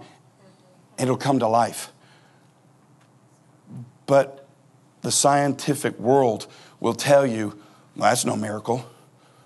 [0.98, 1.92] and it'll come to life.
[4.06, 4.48] But
[5.02, 6.48] the scientific world
[6.84, 7.58] will tell you,
[7.96, 8.86] well, that's no miracle.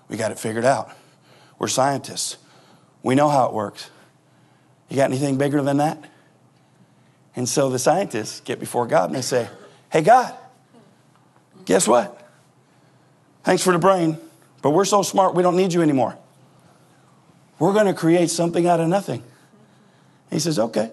[0.08, 0.90] We got it figured out.
[1.56, 2.36] We're scientists.
[3.04, 3.90] We know how it works.
[4.88, 6.02] You got anything bigger than that?
[7.36, 9.48] And so the scientists get before God and they say,
[9.92, 10.34] Hey, God,
[11.64, 12.28] guess what?
[13.44, 14.18] Thanks for the brain,
[14.60, 16.18] but we're so smart we don't need you anymore.
[17.60, 19.22] We're going to create something out of nothing.
[20.30, 20.90] He says, Okay.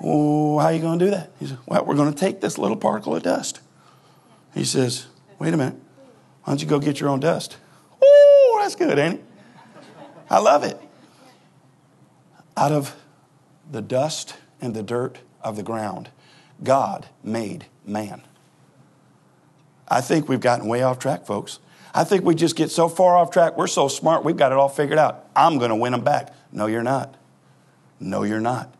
[0.00, 1.32] Well, how are you going to do that?
[1.40, 3.60] He says, Well, we're going to take this little particle of dust.
[4.54, 5.06] He says,
[5.42, 5.74] Wait a minute.
[6.44, 7.56] Why don't you go get your own dust?
[8.00, 9.24] Oh, that's good, ain't it?
[10.30, 10.80] I love it.
[12.56, 12.94] Out of
[13.68, 16.10] the dust and the dirt of the ground,
[16.62, 18.22] God made man.
[19.88, 21.58] I think we've gotten way off track, folks.
[21.92, 23.56] I think we just get so far off track.
[23.56, 25.26] We're so smart, we've got it all figured out.
[25.34, 26.32] I'm going to win them back.
[26.52, 27.16] No, you're not.
[27.98, 28.72] No, you're not.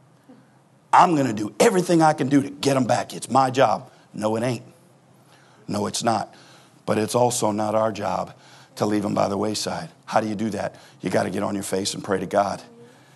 [0.93, 3.15] I'm going to do everything I can do to get them back.
[3.15, 3.91] It's my job.
[4.15, 4.63] No, it ain't.
[5.67, 6.33] No, it's not.
[6.87, 8.35] But it's also not our job
[8.77, 9.91] to leave them by the wayside.
[10.07, 10.77] How do you do that?
[11.01, 12.63] You got to get on your face and pray to God.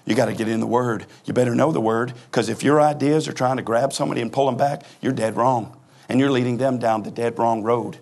[0.04, 1.06] You got to get in the Word.
[1.24, 4.32] You better know the Word because if your ideas are trying to grab somebody and
[4.32, 5.76] pull them back, you're dead wrong.
[6.08, 7.98] and you're leading them down the dead wrong road.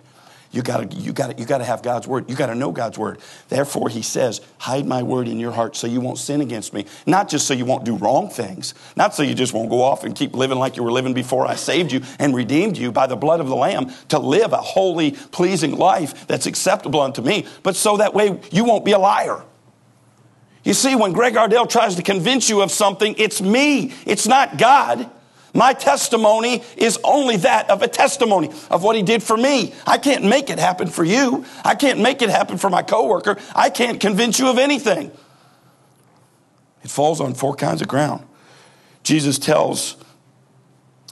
[0.55, 2.31] You gotta, you gotta, you gotta have God's word.
[2.31, 3.19] You gotta know God's word.
[3.49, 6.87] Therefore, he says, hide my word in your heart so you won't sin against me.
[7.07, 10.05] Not just so you won't do wrong things, not so you just won't go off
[10.05, 13.09] and keep living like you were living before I saved you and redeemed you by
[13.09, 17.47] the blood of the Lamb to live a holy, pleasing life that's acceptable unto me,
[17.65, 19.43] but so that way you won't be a liar.
[20.63, 24.57] You see, when Greg Ardell tries to convince you of something, it's me, it's not
[24.57, 25.11] God.
[25.55, 29.73] My testimony is only that of a testimony of what he did for me.
[29.87, 31.45] I can't make it happen for you.
[31.65, 33.39] I can't make it happen for my coworker.
[33.55, 35.13] I can't convince you of anything.
[36.83, 38.27] It falls on four kinds of ground.
[39.05, 39.97] Jesus tells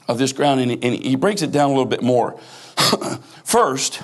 [0.08, 2.38] of this ground and he breaks it down a little bit more.
[3.44, 4.02] first,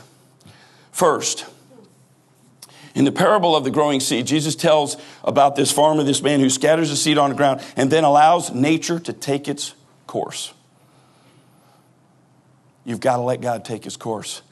[0.93, 1.47] first,
[2.95, 6.49] in the parable of the growing seed, Jesus tells about this farmer, this man who
[6.49, 9.75] scatters the seed on the ground and then allows nature to take its
[10.09, 10.53] course.
[12.85, 14.43] You've got to let God take his course.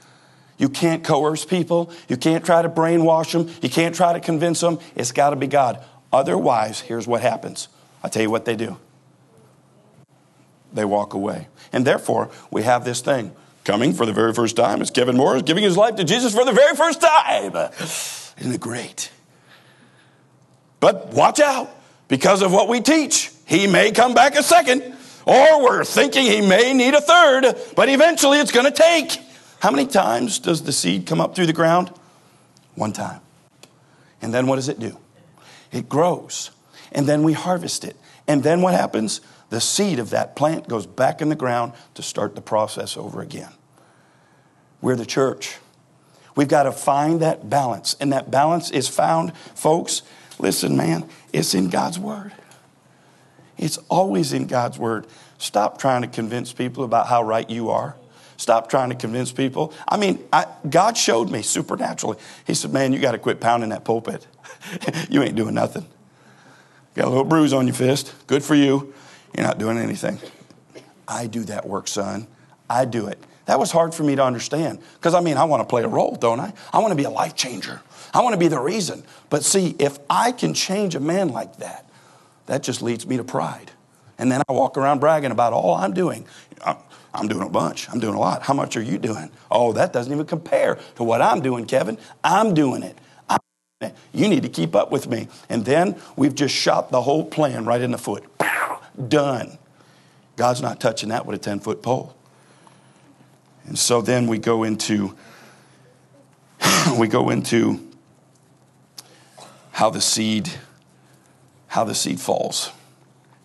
[0.59, 1.90] You can't coerce people.
[2.09, 3.53] You can't try to brainwash them.
[3.61, 4.79] You can't try to convince them.
[4.95, 5.85] It's got to be God.
[6.12, 7.69] Otherwise, here's what happens.
[8.05, 8.79] I'll tell you what they do
[10.73, 11.49] they walk away.
[11.73, 14.81] And therefore, we have this thing coming for the very first time.
[14.81, 17.57] It's Kevin Moore giving his life to Jesus for the very first time.
[18.38, 19.11] Isn't it great?
[20.79, 21.71] But watch out
[22.09, 23.33] because of what we teach.
[23.47, 24.95] He may come back a second.
[25.27, 29.19] Or we're thinking he may need a third, but eventually it's going to take.
[29.59, 31.91] How many times does the seed come up through the ground?
[32.77, 33.21] One time.
[34.23, 34.97] And then what does it do?
[35.73, 36.53] It grows.
[36.93, 37.97] And then we harvest it.
[38.29, 39.21] And then what happens?
[39.51, 43.21] The seed of that plant goes back in the ground to start the process over
[43.21, 43.53] again.
[44.81, 45.57] We're the church.
[46.37, 47.97] We've got to find that balance.
[47.99, 50.03] And that balance is found, folks,
[50.39, 52.33] listen, man, it's in God's Word.
[53.59, 55.07] It's always in God's Word.
[55.38, 57.97] Stop trying to convince people about how right you are.
[58.37, 59.73] Stop trying to convince people.
[59.88, 62.19] I mean, I, God showed me supernaturally.
[62.47, 64.27] He said, Man, you got to quit pounding that pulpit.
[65.09, 65.87] you ain't doing nothing.
[66.95, 68.14] Got a little bruise on your fist.
[68.27, 68.92] Good for you.
[69.37, 70.19] You're not doing anything.
[71.09, 72.27] I do that work, son.
[72.69, 73.19] I do it.
[73.47, 75.88] That was hard for me to understand because I mean, I want to play a
[75.88, 76.53] role, don't I?
[76.73, 77.81] I want to be a life changer.
[78.12, 79.05] I want to be the reason.
[79.31, 81.86] But see, if I can change a man like that,
[82.46, 83.72] that just leads me to pride.
[84.18, 86.26] And then I walk around bragging about all I'm doing.
[87.16, 87.88] I'm doing a bunch.
[87.90, 88.42] I'm doing a lot.
[88.42, 89.30] How much are you doing?
[89.50, 91.98] Oh, that doesn't even compare to what I'm doing, Kevin.
[92.22, 92.96] I'm doing it.
[93.28, 93.38] I'm
[93.80, 93.98] doing it.
[94.12, 95.28] You need to keep up with me.
[95.48, 98.24] And then we've just shot the whole plan right in the foot.
[99.09, 99.59] Done.
[100.37, 102.14] God's not touching that with a 10 foot pole.
[103.66, 105.16] And so then we go into
[106.98, 107.80] we go into
[109.72, 110.50] how the seed
[111.77, 112.73] how the seed falls.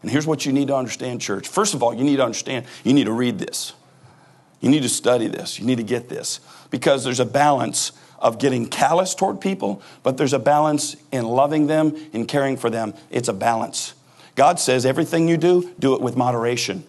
[0.02, 1.50] And here's what you need to understand, church.
[1.50, 3.74] First of all, you need to understand, you need to read this.
[4.62, 5.60] You need to study this.
[5.60, 6.40] You need to get this.
[6.70, 11.68] Because there's a balance of getting callous toward people, but there's a balance in loving
[11.68, 12.94] them, in caring for them.
[13.10, 13.96] It's a balance.
[14.36, 16.86] God says everything you do, do it with moderation.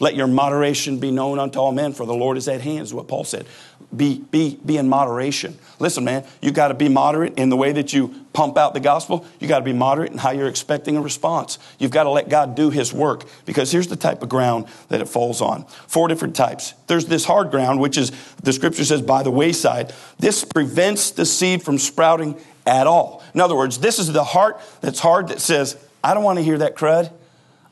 [0.00, 2.92] Let your moderation be known unto all men, for the Lord is at hand, is
[2.92, 3.46] what Paul said.
[3.94, 5.56] Be, be, be in moderation.
[5.78, 8.80] Listen, man, you got to be moderate in the way that you pump out the
[8.80, 9.24] gospel.
[9.38, 11.60] You got to be moderate in how you're expecting a response.
[11.78, 15.00] You've got to let God do his work because here's the type of ground that
[15.00, 15.64] it falls on.
[15.86, 16.74] Four different types.
[16.88, 18.10] There's this hard ground, which is,
[18.42, 19.92] the scripture says, by the wayside.
[20.18, 23.22] This prevents the seed from sprouting at all.
[23.32, 26.44] In other words, this is the heart that's hard that says, I don't want to
[26.44, 27.12] hear that crud.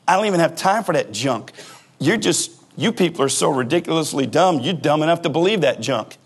[0.07, 1.51] I don't even have time for that junk.
[2.03, 6.17] You're just, you people are so ridiculously dumb, you're dumb enough to believe that junk.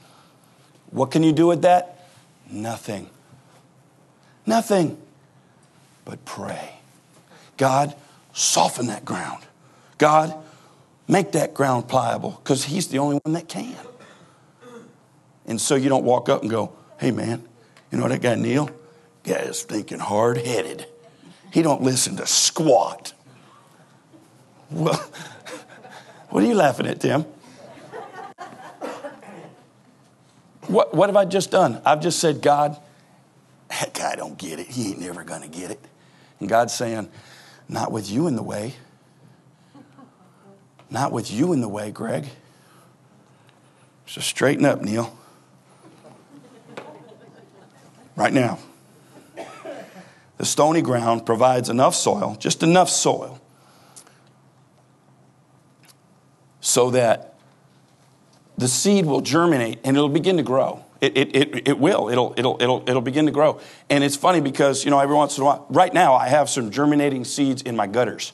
[0.90, 2.08] What can you do with that?
[2.50, 3.12] Nothing.
[4.48, 4.98] Nothing.
[6.04, 6.80] But pray.
[7.58, 7.96] God,
[8.34, 9.44] soften that ground.
[10.00, 10.34] God,
[11.08, 13.76] make that ground pliable because He's the only one that can.
[15.46, 17.44] And so you don't walk up and go, hey man,
[17.92, 18.72] you know that guy Neil?
[19.24, 20.88] Guy is thinking hard headed.
[21.54, 23.14] He don't listen to squat.
[24.72, 25.08] Well,
[26.38, 27.26] what are you laughing at, Tim?
[30.68, 31.82] What, what have I just done?
[31.84, 32.78] I've just said, God,
[33.70, 34.68] that guy don't get it.
[34.68, 35.80] He ain't never going to get it.
[36.40, 37.10] And God's saying,
[37.68, 38.76] not with you in the way.
[40.92, 42.28] Not with you in the way, Greg.
[44.06, 45.18] So straighten up, Neil.
[48.16, 48.60] Right now.
[50.38, 53.42] The stony ground provides enough soil, just enough soil,
[56.68, 57.34] so that
[58.58, 60.84] the seed will germinate and it'll begin to grow.
[61.00, 62.10] It, it, it, it, will.
[62.10, 63.62] It'll, it'll, it'll, it'll begin to grow.
[63.90, 66.50] And it's funny because, you know, every once in a while, right now, I have
[66.50, 68.34] some germinating seeds in my gutters.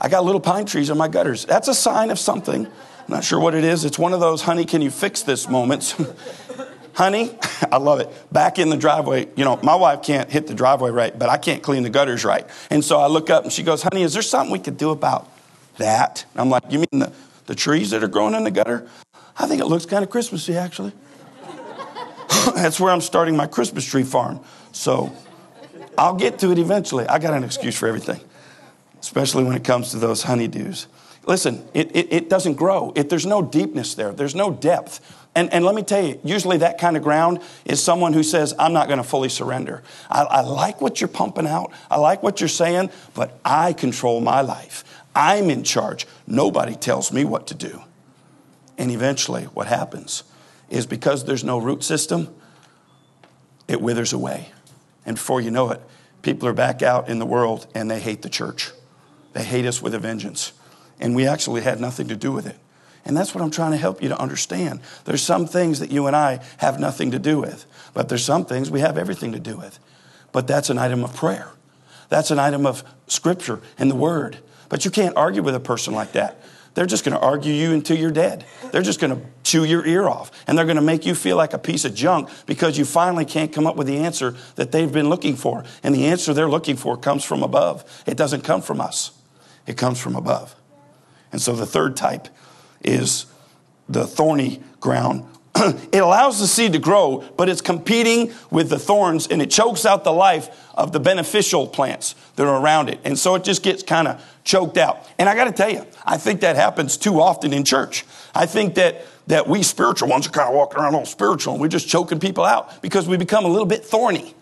[0.00, 1.44] I got little pine trees in my gutters.
[1.44, 3.84] That's a sign of something I'm not sure what it is.
[3.84, 5.94] It's one of those, honey, can you fix this moments.
[6.94, 7.36] honey,
[7.72, 8.08] I love it.
[8.32, 11.36] Back in the driveway, you know, my wife can't hit the driveway right, but I
[11.36, 12.46] can't clean the gutters right.
[12.70, 14.90] And so I look up and she goes, honey, is there something we could do
[14.90, 15.28] about
[15.80, 16.24] that?
[16.36, 17.12] I'm like, you mean the,
[17.46, 18.88] the trees that are growing in the gutter?
[19.36, 20.92] I think it looks kind of Christmassy, actually.
[22.54, 24.40] That's where I'm starting my Christmas tree farm.
[24.72, 25.12] So
[25.98, 27.06] I'll get to it eventually.
[27.06, 28.20] I got an excuse for everything,
[29.00, 30.86] especially when it comes to those honeydews.
[31.26, 32.92] Listen, it, it, it doesn't grow.
[32.96, 35.00] It, there's no deepness there, there's no depth.
[35.34, 38.52] And, and let me tell you, usually that kind of ground is someone who says,
[38.58, 39.82] I'm not going to fully surrender.
[40.10, 44.20] I, I like what you're pumping out, I like what you're saying, but I control
[44.20, 44.84] my life.
[45.14, 46.06] I'm in charge.
[46.26, 47.82] Nobody tells me what to do.
[48.78, 50.22] And eventually, what happens
[50.68, 52.34] is because there's no root system,
[53.68, 54.52] it withers away.
[55.04, 55.80] And before you know it,
[56.22, 58.70] people are back out in the world and they hate the church.
[59.32, 60.52] They hate us with a vengeance.
[60.98, 62.56] And we actually had nothing to do with it.
[63.04, 64.80] And that's what I'm trying to help you to understand.
[65.04, 68.44] There's some things that you and I have nothing to do with, but there's some
[68.44, 69.78] things we have everything to do with.
[70.32, 71.48] But that's an item of prayer.
[72.08, 74.38] That's an item of scripture and the word.
[74.70, 76.40] But you can't argue with a person like that.
[76.74, 78.44] They're just going to argue you until you're dead.
[78.70, 80.30] They're just going to chew your ear off.
[80.46, 83.24] And they're going to make you feel like a piece of junk because you finally
[83.24, 85.64] can't come up with the answer that they've been looking for.
[85.82, 89.10] And the answer they're looking for comes from above, it doesn't come from us,
[89.66, 90.54] it comes from above.
[91.32, 92.28] And so the third type
[92.82, 93.26] is
[93.88, 95.26] the thorny ground.
[95.92, 99.84] it allows the seed to grow, but it's competing with the thorns and it chokes
[99.84, 102.98] out the life of the beneficial plants that are around it.
[103.04, 105.06] And so it just gets kind of choked out.
[105.18, 108.04] And I got to tell you, I think that happens too often in church.
[108.34, 111.60] I think that that we spiritual ones are kind of walking around all spiritual and
[111.60, 114.34] we're just choking people out because we become a little bit thorny.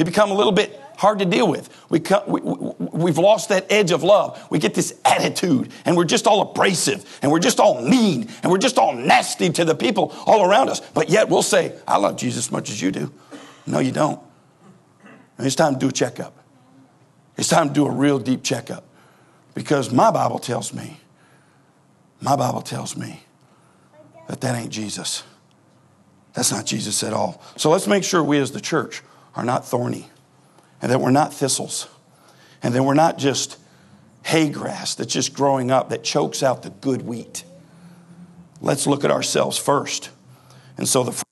[0.00, 1.68] We become a little bit hard to deal with.
[1.90, 2.40] We, we,
[2.78, 4.42] we've lost that edge of love.
[4.50, 8.50] We get this attitude, and we're just all abrasive, and we're just all mean, and
[8.50, 10.80] we're just all nasty to the people all around us.
[10.80, 13.12] But yet we'll say, I love Jesus as much as you do.
[13.66, 14.18] No, you don't.
[15.36, 16.34] And it's time to do a checkup.
[17.36, 18.84] It's time to do a real deep checkup.
[19.52, 20.98] Because my Bible tells me,
[22.22, 23.24] my Bible tells me
[24.28, 25.24] that that ain't Jesus.
[26.32, 27.42] That's not Jesus at all.
[27.58, 29.02] So let's make sure we as the church
[29.34, 30.10] are not thorny
[30.82, 31.88] and that we're not thistles,
[32.62, 33.58] and that we're not just
[34.24, 37.44] hay grass that's just growing up that chokes out the good wheat.
[38.60, 40.10] Let's look at ourselves first.
[40.76, 41.22] And so the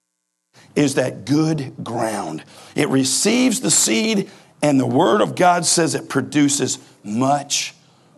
[0.74, 2.44] is that good ground.
[2.76, 4.30] It receives the seed,
[4.62, 7.74] and the Word of God says it produces much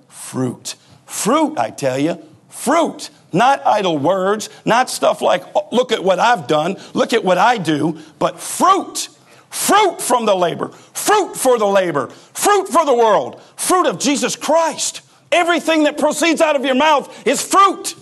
[0.09, 0.75] fruit.
[1.07, 3.11] Fruit, I tell you, fruit.
[3.33, 7.39] Not idle words, not stuff like, oh, look at what I've done, look at what
[7.39, 9.09] I do, but fruit.
[9.51, 14.37] Fruit from the labor, fruit for the labor, fruit for the world, fruit of Jesus
[14.37, 15.03] Christ.
[15.33, 17.97] Everything that proceeds out of your mouth is fruit.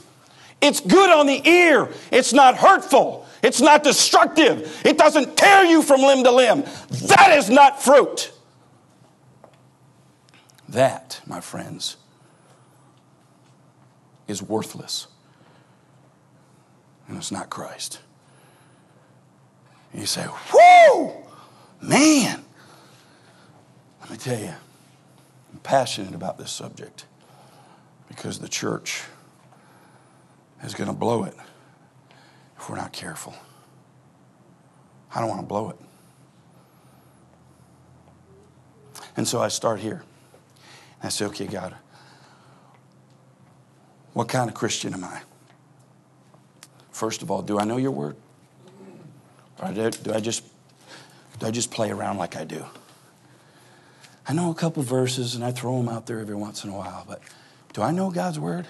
[0.61, 1.89] It's good on the ear.
[2.11, 3.27] It's not hurtful.
[3.43, 4.83] It's not destructive.
[4.85, 6.65] It doesn't tear you from limb to limb.
[7.07, 8.33] That is not fruit.
[10.69, 11.97] That, my friends,
[14.27, 15.07] is worthless.
[17.07, 18.01] And it's not Christ.
[19.93, 21.13] And you say, Whoo!
[21.81, 22.45] Man,
[24.01, 24.55] let me tell you,
[25.53, 27.07] I'm passionate about this subject
[28.09, 29.05] because the church
[30.65, 31.35] is going to blow it
[32.57, 33.35] if we're not careful.
[35.15, 35.77] I don't want to blow it.
[39.17, 40.03] And so I start here.
[41.03, 41.75] I say, okay, God,
[44.15, 45.21] what kind of Christian am I?
[46.91, 48.17] First of all, do I know your word?
[49.63, 50.45] Or do I just
[51.39, 52.65] do I just play around like I do?
[54.27, 56.77] I know a couple verses and I throw them out there every once in a
[56.77, 57.21] while, but
[57.73, 58.67] do I know God's word?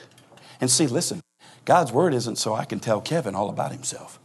[0.60, 1.20] And see, listen,
[1.64, 4.18] God's word isn't so I can tell Kevin all about himself.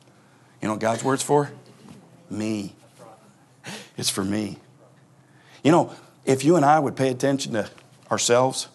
[0.61, 1.51] You know God's word's for?
[2.29, 2.75] Me.
[3.97, 4.57] It's for me.
[5.63, 5.93] You know,
[6.25, 7.69] if you and I would pay attention to
[8.11, 8.67] ourselves,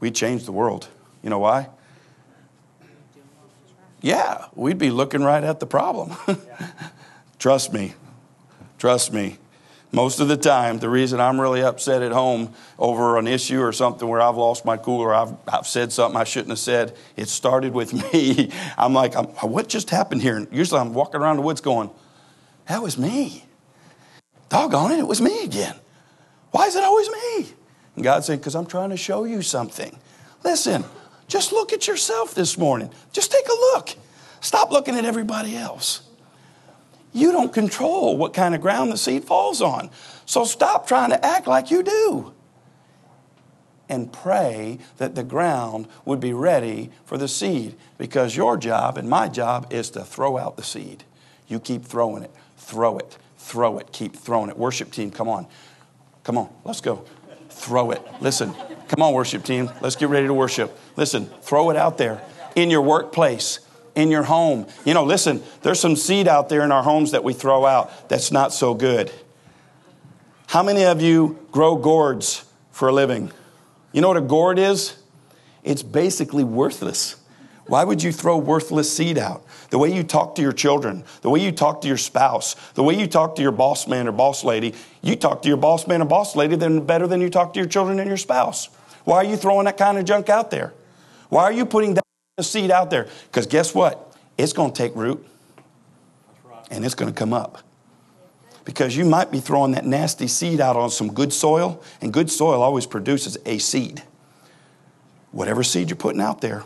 [0.00, 0.88] we'd change the world.
[1.22, 1.68] You know why?
[4.00, 6.14] Yeah, we'd be looking right at the problem.
[7.38, 7.94] Trust me,
[8.78, 9.38] Trust me.
[9.94, 13.72] Most of the time, the reason I'm really upset at home over an issue or
[13.72, 16.96] something where I've lost my cool or I've, I've said something I shouldn't have said,
[17.16, 18.50] it started with me.
[18.76, 20.36] I'm like, I'm, what just happened here?
[20.36, 21.90] And usually I'm walking around the woods going,
[22.66, 23.44] that was me.
[24.48, 25.76] Doggone it, it was me again.
[26.50, 27.48] Why is it always me?
[27.94, 29.96] And God said, because I'm trying to show you something.
[30.42, 30.84] Listen,
[31.28, 32.90] just look at yourself this morning.
[33.12, 33.90] Just take a look.
[34.40, 36.03] Stop looking at everybody else.
[37.14, 39.88] You don't control what kind of ground the seed falls on.
[40.26, 42.34] So stop trying to act like you do.
[43.88, 49.08] and pray that the ground would be ready for the seed because your job and
[49.08, 51.04] my job is to throw out the seed.
[51.48, 54.56] You keep throwing it, throw it, throw it, keep throwing it.
[54.58, 55.46] Worship team, come on.
[56.22, 57.04] Come on, let's go.
[57.50, 58.02] Throw it.
[58.20, 58.54] Listen,
[58.88, 59.70] come on, worship team.
[59.80, 60.76] Let's get ready to worship.
[60.96, 62.22] Listen, throw it out there
[62.56, 63.60] in your workplace,
[63.94, 64.66] in your home.
[64.84, 68.08] You know, listen, there's some seed out there in our homes that we throw out
[68.08, 69.12] that's not so good.
[70.48, 73.32] How many of you grow gourds for a living?
[73.92, 74.96] You know what a gourd is?
[75.62, 77.16] It's basically worthless.
[77.66, 79.44] Why would you throw worthless seed out?
[79.70, 82.82] The way you talk to your children, the way you talk to your spouse, the
[82.82, 85.86] way you talk to your boss man or boss lady, you talk to your boss
[85.86, 88.68] man or boss lady then better than you talk to your children and your spouse.
[89.04, 90.74] Why are you throwing that kind of junk out there?
[91.30, 92.04] Why are you putting that
[92.42, 93.08] seed out there?
[93.26, 94.12] Because guess what?
[94.36, 95.24] It's going to take root
[96.70, 97.62] and it's going to come up.
[98.64, 102.30] Because you might be throwing that nasty seed out on some good soil, and good
[102.30, 104.02] soil always produces a seed.
[105.32, 106.64] Whatever seed you're putting out there,